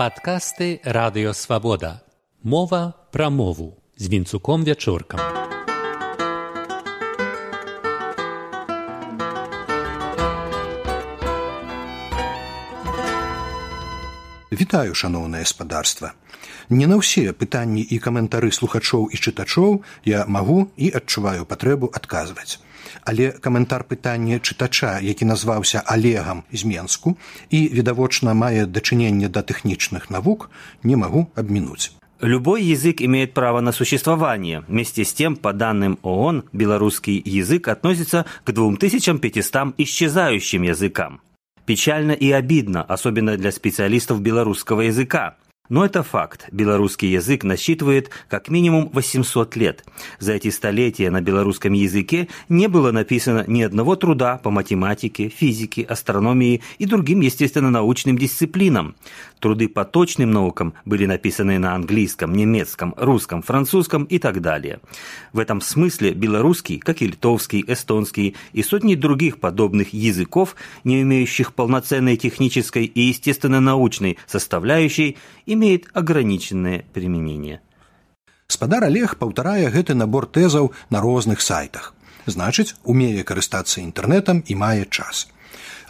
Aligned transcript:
Падкасты 0.00 0.80
радыёвабода. 0.82 2.00
Мова 2.42 2.94
пра 3.12 3.28
мову 3.28 3.76
з 3.98 4.08
вінцуком 4.08 4.64
вячоркам. 4.64 5.20
Вітаю 14.48 14.94
шаноўнае 14.94 15.44
спадарства. 15.44 16.16
Не 16.69 16.87
на 16.87 16.99
ўсе 17.01 17.33
пытанні 17.33 17.81
і 17.81 17.99
каментары 17.99 18.51
слухачоў 18.51 19.09
і 19.13 19.17
чытачоў 19.17 19.81
я 20.05 20.25
магу 20.27 20.69
і 20.77 20.91
адчуваю 21.01 21.45
патрэбу 21.45 21.91
адказваць 21.93 22.59
але 23.03 23.31
каментар 23.31 23.83
пытання 23.83 24.39
чытача 24.39 24.99
які 25.01 25.25
назваўся 25.25 25.83
олегам 25.95 26.43
з 26.51 26.65
менску 26.65 27.17
і 27.49 27.59
відавочна 27.73 28.33
мае 28.33 28.65
дачыненне 28.65 29.29
да 29.29 29.41
тэхнічных 29.41 30.09
навук 30.09 30.49
не 30.83 30.95
магу 30.95 31.27
абмінуць 31.35 31.91
Любой 32.21 32.63
язык 32.63 33.01
имеет 33.01 33.33
право 33.33 33.59
на 33.59 33.73
существование. 33.73 34.63
Вместе 34.69 35.03
с 35.03 35.13
тем, 35.13 35.35
по 35.35 35.51
данным 35.51 35.99
ООН, 36.01 36.45
белорусский 36.53 37.21
язык 37.23 37.67
относится 37.67 38.25
к 38.45 38.51
2500 38.53 39.73
исчезающим 39.77 40.63
языкам. 40.63 41.19
Печально 41.65 42.13
и 42.13 42.31
обидно, 42.31 42.83
особенно 42.83 43.35
для 43.35 43.51
специалистов 43.51 44.21
белорусского 44.21 44.81
языка. 44.81 45.35
Но 45.70 45.84
это 45.84 46.02
факт. 46.02 46.48
Белорусский 46.50 47.12
язык 47.12 47.44
насчитывает 47.44 48.10
как 48.28 48.48
минимум 48.48 48.90
800 48.92 49.54
лет. 49.54 49.84
За 50.18 50.32
эти 50.32 50.50
столетия 50.50 51.10
на 51.10 51.20
белорусском 51.20 51.72
языке 51.72 52.28
не 52.48 52.66
было 52.66 52.90
написано 52.90 53.44
ни 53.46 53.62
одного 53.62 53.94
труда 53.94 54.36
по 54.36 54.50
математике, 54.50 55.28
физике, 55.28 55.84
астрономии 55.84 56.60
и 56.78 56.86
другим 56.86 57.20
естественно-научным 57.20 58.18
дисциплинам. 58.18 58.96
Труды 59.38 59.68
по 59.68 59.84
точным 59.84 60.32
наукам 60.32 60.74
были 60.84 61.06
написаны 61.06 61.60
на 61.60 61.74
английском, 61.76 62.34
немецком, 62.34 62.92
русском, 62.96 63.40
французском 63.40 64.04
и 64.04 64.18
так 64.18 64.40
далее. 64.42 64.80
В 65.32 65.38
этом 65.38 65.60
смысле 65.60 66.14
белорусский, 66.14 66.80
как 66.80 67.00
и 67.00 67.06
литовский, 67.06 67.64
эстонский 67.66 68.34
и 68.52 68.64
сотни 68.64 68.96
других 68.96 69.38
подобных 69.38 69.94
языков, 69.94 70.56
не 70.82 71.02
имеющих 71.02 71.54
полноценной 71.54 72.16
технической 72.16 72.86
и 72.86 73.00
естественно-научной 73.00 74.18
составляющей, 74.26 75.16
имеет 75.60 75.88
ограниченное 75.92 76.84
применение. 76.94 77.60
Спадар 78.48 78.84
Олег 78.84 79.18
паўтарае 79.20 79.68
гэты 79.68 79.94
набор 79.94 80.26
тэзаў 80.26 80.72
на 80.88 81.00
розных 81.04 81.44
сайтах. 81.44 81.92
Значыць, 82.24 82.72
умее 82.82 83.22
карыстацца 83.28 83.84
інтэрнэтам 83.84 84.40
і 84.46 84.54
мае 84.56 84.88
час. 84.88 85.28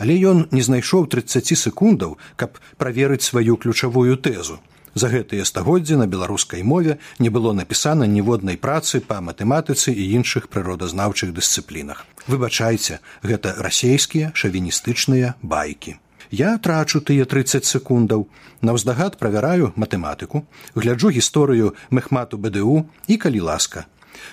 Але 0.02 0.18
ён 0.32 0.48
не 0.50 0.62
знайшоў 0.66 1.06
30 1.06 1.54
секундаў, 1.54 2.18
каб 2.36 2.58
праверыць 2.82 3.22
сваю 3.22 3.56
ключавую 3.56 4.18
тэзу. 4.18 4.58
За 4.94 5.06
гэтыя 5.06 5.46
стагоддзі 5.46 6.02
на 6.02 6.06
беларускай 6.10 6.66
мове 6.66 6.98
не 7.22 7.30
было 7.30 7.54
напісана 7.54 8.10
ніводнай 8.10 8.58
працы 8.58 8.98
па 9.00 9.22
матэматыцы 9.22 9.94
і 9.94 10.10
іншых 10.18 10.50
прыродазнаўчых 10.50 11.30
дысцыплінах. 11.30 12.04
Выбачайце, 12.26 12.98
гэта 13.22 13.54
расейскія 13.56 14.34
шавіністычныя 14.34 15.34
байкі. 15.42 16.00
Я 16.31 16.59
трачу 16.59 17.00
тыя 17.00 17.27
30 17.27 17.64
секундаў. 17.64 18.28
Наўздагад 18.62 19.19
правяраю 19.19 19.73
матэматыку, 19.75 20.45
гляджу 20.75 21.11
гісторыю 21.11 21.75
мехмату 21.91 22.39
БДУ 22.39 22.87
і 23.09 23.17
калі 23.17 23.41
ласка. 23.50 23.87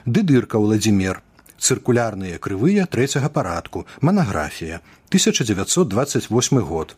Дыдырка 0.06 0.62
Владзімир, 0.62 1.22
цыркулярныя 1.58 2.38
крывыя 2.38 2.86
трэцяга 2.86 3.30
парадку, 3.30 3.88
манаграфія, 4.02 4.82
1928 5.10 6.62
год. 6.62 6.96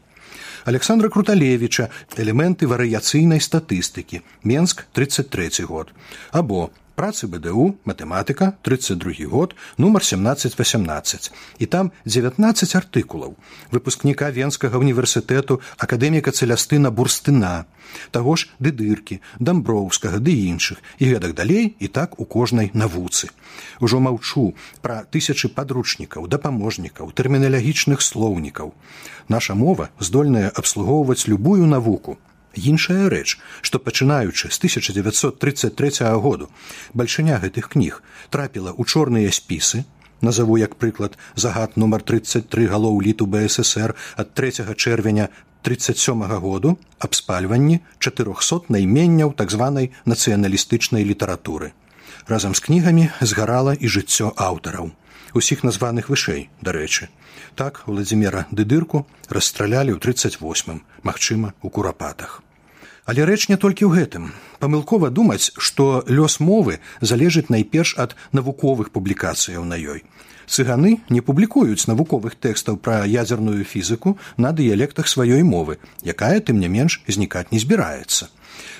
Александра 0.65 1.07
Круталевича, 1.09 1.89
элементы 2.17 2.67
варыяцыйнай 2.67 3.39
статыстыкі, 3.39 4.21
Менск 4.43 4.85
33 4.91 5.63
год. 5.63 5.93
Або 6.31 6.71
працы 6.99 7.31
БДУ, 7.31 7.79
матэматыка, 7.87 8.59
32 8.61 9.25
год, 9.31 9.55
нумар 9.77 10.03
1718. 10.03 11.31
І 11.59 11.65
там 11.65 11.91
19 12.03 12.75
артыкулаў. 12.75 13.39
Выпускніка 13.71 14.27
Венскага 14.35 14.75
універсітэту 14.75 15.61
акадэміка 15.79 16.35
целястына 16.35 16.91
бурстына, 16.91 17.71
таго 18.11 18.35
ж 18.35 18.51
дыдыркі, 18.59 19.23
дамброўскага 19.39 20.19
ды 20.19 20.35
іншых 20.51 20.83
і 20.99 21.15
гэтак 21.15 21.39
далей 21.39 21.71
і 21.79 21.87
так 21.87 22.19
у 22.19 22.27
кожнай 22.27 22.67
навуцы. 22.75 23.31
Ужо 23.79 24.03
маўчу 24.03 24.59
пра 24.83 25.07
тысячы 25.07 25.47
падручнікаў, 25.47 26.27
дапаможнікаў, 26.27 27.15
тэрміналагічных 27.15 28.03
слоўнікаў. 28.03 28.75
Наша 29.31 29.55
мова 29.55 29.87
здольная 30.03 30.51
абслугоўваць 30.51 31.31
любую 31.31 31.63
навуку, 31.63 32.19
Іншая 32.55 33.09
рэч, 33.09 33.37
што 33.61 33.77
пачынаючы 33.77 34.49
з 34.49 34.57
1933 34.57 36.09
году 36.17 36.49
бальшыня 36.93 37.37
гэтых 37.37 37.69
кніг 37.75 38.01
трапіла 38.33 38.73
ў 38.73 38.83
чорныя 38.89 39.29
спісы, 39.29 39.85
назову 40.21 40.57
як 40.57 40.75
прыклад 40.75 41.17
загад 41.35 41.77
нумар 41.77 42.01
33 42.01 42.65
галоў 42.67 43.01
літу 43.01 43.29
БССР 43.29 43.95
ад 44.17 44.33
3 44.33 44.65
чэрвеня 44.75 45.29
37 45.61 46.23
году 46.39 46.77
абспальванні 46.99 47.79
400 47.99 48.69
найменняў 48.69 49.33
так 49.33 49.51
званай 49.51 49.91
нацыяналістычнай 50.05 51.03
літаратуры. 51.03 51.71
Разам 52.27 52.55
з 52.55 52.59
кнігамі 52.59 53.09
згарала 53.21 53.73
і 53.73 53.87
жыццё 53.87 54.33
аўтараў 54.35 54.91
усіх 55.33 55.63
названых 55.63 56.09
вышэй 56.09 56.49
дарэчы. 56.61 57.09
Так 57.55 57.83
владимира 57.85 58.45
дыдырку 58.51 59.05
расстралялі 59.29 59.95
ў 59.95 59.99
38 59.99 60.81
магчыма 61.03 61.53
у 61.61 61.69
курапатах. 61.69 62.41
Але 63.05 63.25
рэч 63.25 63.49
не 63.49 63.57
толькі 63.57 63.89
ў 63.89 64.01
гэтым. 64.01 64.31
Памылкова 64.61 65.09
думаць 65.09 65.51
што 65.57 66.05
лёс 66.05 66.39
мовы 66.39 66.79
залежыць 67.01 67.49
найперш 67.49 67.97
ад 67.97 68.15
навуковых 68.31 68.91
публікацыяў 68.93 69.65
на 69.65 69.79
ёй 69.79 70.05
цыганы 70.49 70.97
не 71.09 71.21
публікуюць 71.21 71.87
навуковых 71.91 72.35
тэкстаў 72.47 72.81
пра 72.81 73.05
ядзерную 73.05 73.63
фізіку 73.63 74.17
на 74.37 74.51
дыялектах 74.51 75.07
сваёй 75.13 75.45
мовы 75.53 75.77
якая 76.03 76.41
тым 76.41 76.59
не 76.65 76.69
менш 76.75 77.01
знікаць 77.07 77.47
не 77.53 77.61
збіраецца 77.63 78.33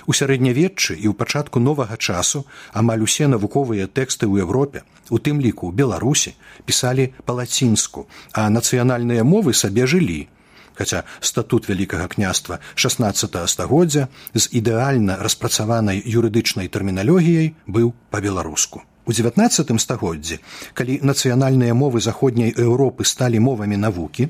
У 0.06 0.14
сярэднявеччы 0.16 0.96
і 0.96 1.06
ў 1.10 1.14
пачатку 1.20 1.60
новага 1.60 1.96
часу 1.96 2.42
амаль 2.80 3.04
усе 3.06 3.28
навуковыя 3.30 3.86
тэксты 3.86 4.26
ў 4.26 4.44
Еўропе, 4.44 4.82
у 5.10 5.18
тым 5.18 5.40
ліку 5.44 5.70
ў 5.70 5.76
Беларусі 5.76 6.34
пісалі 6.66 7.10
па-лацінску, 7.24 8.06
а 8.32 8.48
нацыянальныя 8.50 9.24
мовы 9.24 9.54
сабе 9.54 9.86
жылі. 9.86 10.28
Хаця 10.74 11.04
статут 11.20 11.68
вялікага 11.68 12.08
княства 12.08 12.60
16 12.74 13.36
стагоддзя 13.54 14.08
з 14.34 14.44
ідэальна 14.60 15.20
распрацаванай 15.20 16.00
юрыдычнай 16.00 16.72
тэрміналогіяй 16.72 17.52
быў 17.66 17.92
па-беларуску. 18.10 18.86
У 19.10 19.12
19 19.12 19.70
стагоддзі, 19.82 20.36
калі 20.78 21.00
нацыянальныя 21.02 21.74
мовы 21.74 21.98
заходняй 22.04 22.52
Еўропы 22.54 23.02
сталі 23.02 23.40
мовамі 23.42 23.74
навукі, 23.84 24.28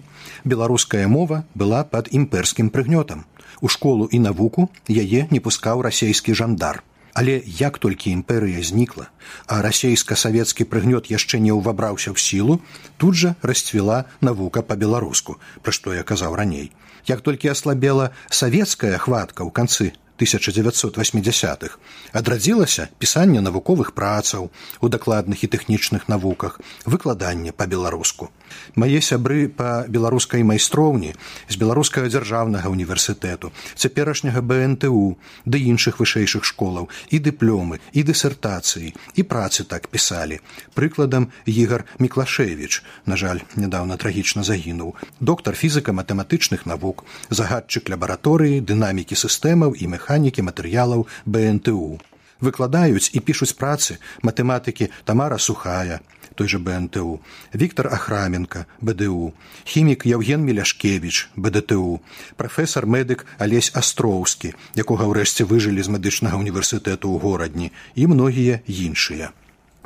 беларуская 0.52 1.04
мова 1.04 1.42
была 1.52 1.80
пад 1.84 2.08
імперскім 2.08 2.70
прыгнётам 2.72 3.26
у 3.60 3.68
школу 3.68 4.08
і 4.08 4.22
навуку 4.24 4.70
яе 4.88 5.26
не 5.28 5.40
пускаў 5.44 5.84
расійскі 5.84 6.32
жандар. 6.32 6.80
Але 7.12 7.42
як 7.60 7.76
толькі 7.76 8.08
імперыя 8.16 8.64
знікла, 8.64 9.12
а 9.44 9.60
расійска-савецкі 9.60 10.64
прыгнёт 10.64 11.12
яшчэ 11.12 11.44
не 11.44 11.52
ўвабраўся 11.52 12.16
ў 12.16 12.16
сілу, 12.16 12.60
тут 12.96 13.20
жа 13.20 13.36
расцвіла 13.44 14.08
навука 14.24 14.64
па-беларуску, 14.64 15.36
пра 15.60 15.76
што 15.76 15.92
я 15.92 16.08
казаў 16.08 16.40
раней. 16.40 16.72
Як 17.04 17.20
толькі 17.20 17.52
аслабела 17.52 18.16
савецкая 18.32 18.96
хватка 18.96 19.44
ў 19.44 19.52
канцы 19.52 19.92
1980-х 20.20 21.78
адрадзілася 22.20 22.88
пісанне 22.98 23.40
навуковых 23.40 23.92
працаў 23.96 24.50
у 24.80 24.92
дакладных 24.96 25.44
і 25.44 25.50
тэхнічных 25.56 26.08
навуках 26.12 26.60
выкладанне 26.84 27.56
па-беларуску 27.56 28.30
мае 28.76 29.00
сябры 29.00 29.48
па 29.48 29.86
беларускай 29.88 30.44
майстроўні 30.44 31.14
з 31.48 31.56
беларускага 31.56 32.12
дзяржаўнага 32.12 32.68
універсітэту 32.68 33.52
цяперашняга 33.76 34.44
бнту 34.44 35.16
ды 35.46 35.56
іншых 35.72 36.04
вышэйшых 36.04 36.44
школаў 36.44 36.92
і 37.08 37.22
дыплёмы 37.24 37.80
і 37.96 38.04
дысертацыі 38.04 38.92
і 39.16 39.22
працы 39.24 39.64
так 39.64 39.88
пісалі. 39.88 40.40
Прыкладам 40.76 41.32
ігар 41.46 41.86
міклашевич 41.98 42.84
на 43.06 43.16
жаль 43.16 43.40
нядаўна 43.56 43.96
трагічна 43.96 44.44
загінуў. 44.44 44.94
Доктар 45.20 45.56
фізіка 45.56 45.96
матэматычных 45.96 46.66
навук 46.66 47.04
загадчык 47.30 47.88
лабараторыі 47.88 48.60
дынамікі 48.60 49.16
сістэмаў 49.16 49.72
і 49.78 49.86
меха 49.86 50.10
механікі 50.10 50.42
матэрыялаў 50.42 51.06
бнту 51.24 52.00
выкладаюць 52.40 53.12
і 53.14 53.20
пішуць 53.20 53.54
працы 53.54 53.98
матэматыкі 54.26 54.90
тамара 55.06 55.38
сухая 55.38 56.00
той 56.34 56.48
же 56.48 56.58
бнту 56.58 57.20
Віктор 57.54 57.88
ахраменко 57.88 58.64
бДУ 58.80 59.32
хімік 59.64 60.06
евген 60.06 60.44
меляшкевич 60.44 61.30
бдту 61.36 62.00
прафесор 62.36 62.86
медык 62.86 63.26
алесь 63.38 63.72
астроўскі 63.74 64.54
якога 64.74 65.10
ўрэшце 65.10 65.44
выжылі 65.44 65.82
з 65.82 65.88
медычнага 65.88 66.36
універсітэту 66.36 67.10
ў 67.10 67.16
горадні 67.20 67.72
і 67.94 68.06
многія 68.06 68.60
іншыя 68.66 69.32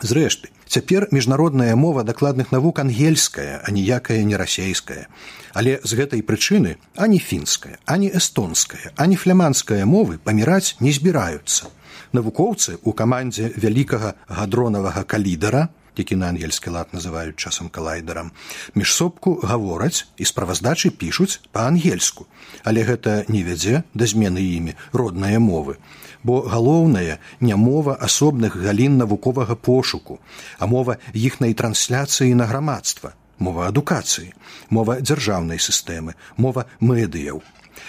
Зрэшты, 0.02 0.50
цяпер 0.67 1.06
міжнародная 1.12 1.76
мова 1.76 2.02
дакладных 2.02 2.50
навук 2.50 2.81
ангельская, 2.81 3.62
а 3.62 3.70
ніякая 3.70 4.25
не 4.25 4.37
расейская. 4.37 5.06
Але 5.55 5.79
з 5.85 5.94
гэтай 5.94 6.23
прычыны 6.26 6.76
ані 6.96 7.19
фінская, 7.23 7.79
ані 7.87 8.11
эстонская, 8.11 8.91
ані 8.96 9.14
фляманская 9.14 9.87
мовы 9.87 10.19
паміраць 10.19 10.75
не 10.81 10.91
збіраюцца. 10.91 11.70
Навукоўцы 12.11 12.75
ў 12.82 12.91
камандзе 12.91 13.55
вялікага 13.55 14.19
гадронавага 14.26 15.06
калідара, 15.06 15.70
які 15.96 16.17
на 16.17 16.29
ангельскі 16.32 16.70
лад 16.70 16.93
называюць 16.93 17.37
часам 17.37 17.69
калайдарам, 17.69 18.32
міжсобку 18.75 19.41
гавораць 19.43 20.06
і 20.17 20.25
справаздачы 20.25 20.91
пішуць 20.91 21.41
па-ангельску, 21.52 22.26
але 22.64 22.85
гэта 22.85 23.25
не 23.29 23.43
вядзе 23.43 23.82
да 23.94 24.06
змены 24.06 24.43
імі 24.43 24.75
родныя 24.93 25.41
мовы. 25.41 25.76
Бо 26.25 26.41
галоўнае 26.49 27.19
не 27.41 27.56
мова 27.56 27.96
асобных 28.00 28.56
галін 28.56 28.96
навуковага 28.96 29.55
пошуку, 29.55 30.20
а 30.58 30.67
мова 30.67 30.96
іхнай 31.12 31.52
трансляцыі 31.55 32.35
на 32.35 32.46
грамадства, 32.49 33.12
мова 33.38 33.69
адукацыі, 33.69 34.32
мова 34.70 35.00
дзяржаўнай 35.00 35.61
сістэмы, 35.61 36.17
мова 36.37 36.64
медыяў. 36.81 37.43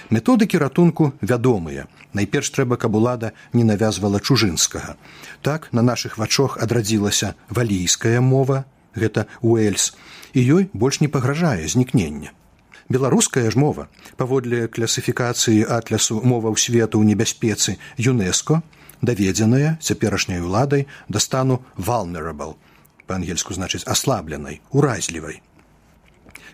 Методыкі 0.10 0.58
ратунку 0.58 1.14
вядомыя. 1.22 1.88
Найперш 2.14 2.50
трэба, 2.50 2.78
каб 2.78 2.96
улада 2.96 3.34
не 3.54 3.64
навязвала 3.64 4.20
чужынскага. 4.20 4.96
Так 5.42 5.70
на 5.72 5.82
нашых 5.82 6.18
вачох 6.18 6.58
адрадзілася 6.58 7.36
валійская 7.50 8.22
мова, 8.22 8.66
гэта 8.96 9.28
Уэльс, 9.42 9.94
і 10.34 10.40
ёй 10.44 10.70
больш 10.74 11.02
не 11.02 11.08
пагражае 11.08 11.68
знікнення 11.68 12.32
беларуская 12.90 13.50
ж 13.50 13.58
мова 13.58 13.88
паводле 14.18 14.68
класіфікацыі 14.68 15.66
атлясу 15.78 16.22
моваў 16.22 16.58
свету 16.60 17.02
ў 17.02 17.10
небяспецы 17.10 17.78
юнеско 17.98 18.62
даведзеная 19.02 19.78
цяперашняй 19.82 20.42
уладай 20.46 20.86
да 21.10 21.20
стану 21.24 21.62
vulnerable 21.78 22.54
па-ангельску 23.10 23.58
значыць 23.58 23.86
аслабленай 23.90 24.62
уразлівай 24.70 25.42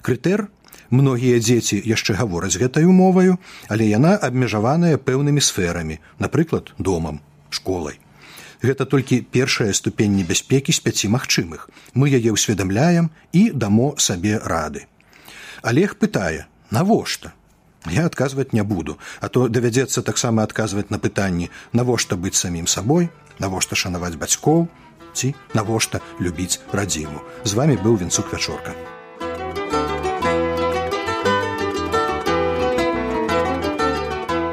крытэр 0.08 0.48
многія 0.92 1.40
дзеці 1.40 1.82
яшчэ 1.88 2.20
гавораць 2.20 2.60
гэтаю 2.60 2.92
моваю 2.92 3.40
але 3.72 3.88
яна 3.88 4.16
абмежаваная 4.20 5.00
пэўнымі 5.00 5.42
сферамі 5.42 6.00
напрыклад 6.20 6.76
домам 6.78 7.20
школай. 7.50 8.00
Гэта 8.62 8.86
толькі 8.86 9.26
першая 9.26 9.74
ступень 9.74 10.16
небяспекі 10.16 10.72
з 10.72 10.80
пяці 10.86 11.10
магчымых. 11.10 11.70
Мы 11.98 12.14
яе 12.14 12.30
ўсведамляем 12.30 13.10
і 13.34 13.50
дамо 13.58 13.98
сабе 13.98 14.38
рады. 14.38 14.86
Олег 15.66 15.98
пытае 15.98 16.46
навошта? 16.70 17.34
Я 17.90 18.06
адказваць 18.06 18.54
не 18.54 18.62
буду 18.62 19.00
а 19.20 19.30
то 19.34 19.48
давядзецца 19.50 20.06
таксама 20.06 20.46
адказваць 20.46 20.94
на 20.94 21.02
пытанні 21.02 21.50
навошта 21.74 22.16
быць 22.16 22.38
самім 22.38 22.68
сабой? 22.68 23.10
Навошта 23.40 23.76
шанаваць 23.76 24.22
бацькоў? 24.22 24.70
Ці 25.18 25.34
навошта 25.58 26.06
любіць 26.20 26.62
радзіму? 26.72 27.26
З 27.44 27.54
вами 27.58 27.82
быў 27.82 27.98
вінцук 27.98 28.30
вячорка 28.30 28.78